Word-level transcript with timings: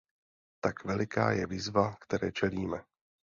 Tak 0.61 0.83
veliká 0.85 1.31
je 1.31 1.47
výzva, 1.47 1.95
které 1.99 2.31
čelíme. 2.31 2.83